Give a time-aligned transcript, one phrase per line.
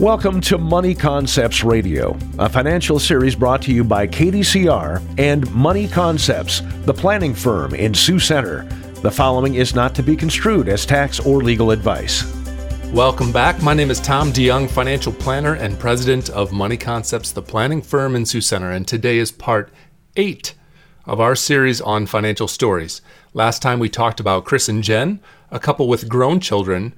[0.00, 5.88] Welcome to Money Concepts Radio, a financial series brought to you by KDCR and Money
[5.88, 8.64] Concepts, the planning firm in Sioux Center.
[9.00, 12.30] The following is not to be construed as tax or legal advice.
[12.92, 13.62] Welcome back.
[13.62, 18.14] My name is Tom DeYoung, financial planner and president of Money Concepts, the planning firm
[18.14, 19.72] in Sioux Center, and today is part
[20.16, 20.52] eight
[21.06, 23.00] of our series on financial stories.
[23.32, 26.92] Last time we talked about Chris and Jen, a couple with grown children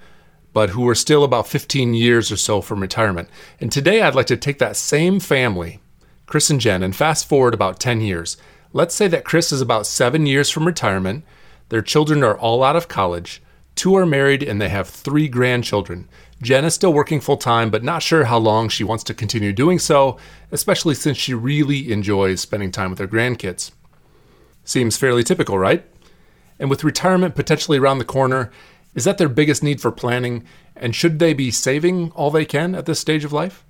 [0.59, 3.29] but who are still about 15 years or so from retirement.
[3.61, 5.79] And today I'd like to take that same family,
[6.27, 8.37] Chris and Jen, and fast forward about 10 years.
[8.73, 11.23] Let's say that Chris is about seven years from retirement,
[11.69, 13.41] their children are all out of college,
[13.77, 16.09] two are married, and they have three grandchildren.
[16.43, 19.53] Jen is still working full time, but not sure how long she wants to continue
[19.53, 20.19] doing so,
[20.51, 23.71] especially since she really enjoys spending time with her grandkids.
[24.65, 25.85] Seems fairly typical, right?
[26.59, 28.51] And with retirement potentially around the corner,
[28.95, 30.45] is that their biggest need for planning?
[30.75, 33.65] And should they be saving all they can at this stage of life?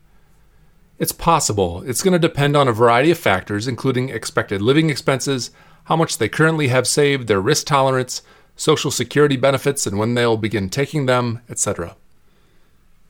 [0.99, 1.83] It's possible.
[1.87, 5.51] It's going to depend on a variety of factors, including expected living expenses,
[5.85, 8.23] how much they currently have saved, their risk tolerance,
[8.57, 11.97] social security benefits and when they'll begin taking them, etc.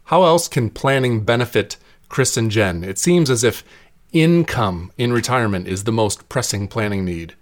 [0.05, 1.77] How else can planning benefit
[2.09, 2.85] Chris and Jen?
[2.85, 3.65] It seems as if
[4.13, 7.35] income in retirement is the most pressing planning need.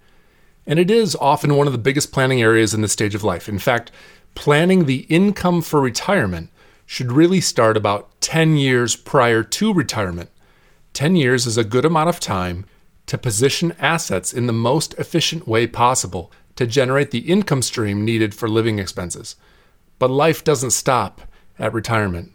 [0.65, 3.47] And it is often one of the biggest planning areas in this stage of life.
[3.47, 3.91] In fact,
[4.37, 6.51] planning the income for retirement
[6.85, 10.29] should really start about 10 years prior to retirement.
[10.93, 12.63] 10 years is a good amount of time
[13.07, 18.35] to position assets in the most efficient way possible to generate the income stream needed
[18.35, 19.37] for living expenses.
[19.97, 21.23] But life doesn't stop
[21.57, 22.31] at retirement.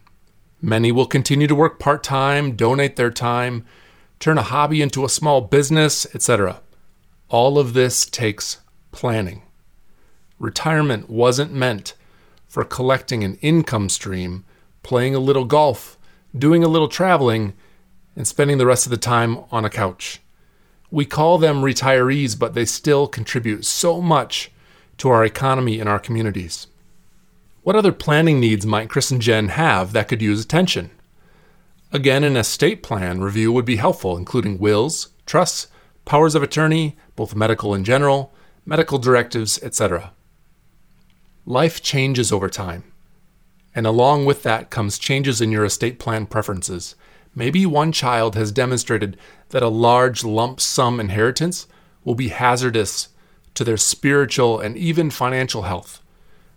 [0.60, 3.64] Many will continue to work part time, donate their time,
[4.18, 6.62] turn a hobby into a small business, etc.
[7.28, 8.58] All of this takes
[8.90, 9.42] planning.
[10.42, 11.94] Retirement wasn't meant
[12.48, 14.44] for collecting an income stream,
[14.82, 15.96] playing a little golf,
[16.36, 17.54] doing a little traveling,
[18.16, 20.20] and spending the rest of the time on a couch.
[20.90, 24.50] We call them retirees, but they still contribute so much
[24.96, 26.66] to our economy and our communities.
[27.62, 30.90] What other planning needs might Chris and Jen have that could use attention?
[31.92, 35.68] Again, an estate plan review would be helpful, including wills, trusts,
[36.04, 38.34] powers of attorney, both medical and general,
[38.66, 40.10] medical directives, etc.
[41.44, 42.84] Life changes over time.
[43.74, 46.94] And along with that comes changes in your estate plan preferences.
[47.34, 49.16] Maybe one child has demonstrated
[49.48, 51.66] that a large lump sum inheritance
[52.04, 53.08] will be hazardous
[53.54, 56.00] to their spiritual and even financial health.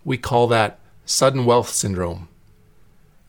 [0.03, 2.27] We call that sudden wealth syndrome.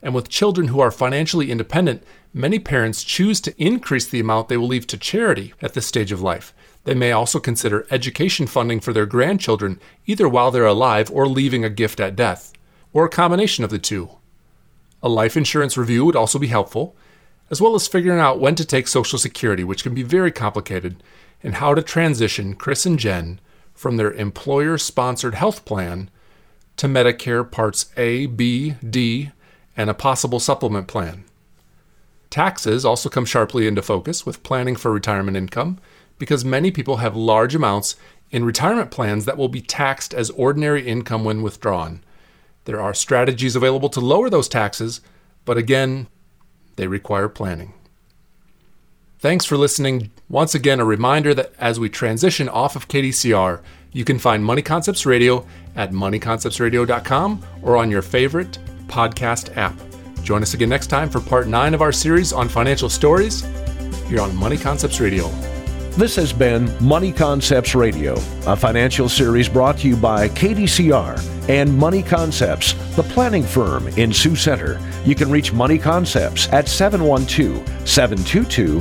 [0.03, 2.03] And with children who are financially independent,
[2.36, 6.12] many parents choose to increase the amount they will leave to charity at this stage
[6.12, 6.52] of life.
[6.84, 11.64] They may also consider education funding for their grandchildren, either while they're alive or leaving
[11.64, 12.52] a gift at death,
[12.92, 14.10] or a combination of the two.
[15.02, 16.94] A life insurance review would also be helpful,
[17.50, 21.02] as well as figuring out when to take Social Security, which can be very complicated,
[21.42, 23.41] and how to transition Chris and Jen
[23.72, 26.10] from their employer sponsored health plan
[26.76, 29.30] to Medicare Parts A, B, D,
[29.75, 31.25] and a possible supplement plan.
[32.36, 35.78] Taxes also come sharply into focus with planning for retirement income
[36.19, 37.97] because many people have large amounts
[38.30, 42.04] in retirement plans that will be taxed as ordinary income when withdrawn.
[42.66, 45.00] There are strategies available to lower those taxes,
[45.46, 46.08] but again,
[46.76, 47.72] they require planning.
[49.19, 50.10] Thanks for listening.
[50.28, 54.60] Once again, a reminder that as we transition off of KDCR, you can find Money
[54.60, 58.58] Concepts Radio at moneyconceptsradio.com or on your favorite
[58.88, 59.75] podcast app.
[60.26, 63.42] Join us again next time for part nine of our series on financial stories
[64.09, 65.28] here on Money Concepts Radio.
[65.91, 68.14] This has been Money Concepts Radio,
[68.44, 74.12] a financial series brought to you by KDCR and Money Concepts, the planning firm in
[74.12, 74.81] Sioux Center.
[75.04, 78.81] You can reach Money Concepts at 712 722